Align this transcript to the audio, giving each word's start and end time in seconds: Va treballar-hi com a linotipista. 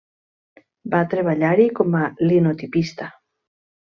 Va 0.93 1.01
treballar-hi 1.11 1.67
com 1.79 1.97
a 2.01 2.01
linotipista. 2.31 3.11